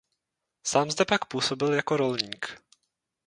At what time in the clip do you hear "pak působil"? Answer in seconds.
1.05-1.73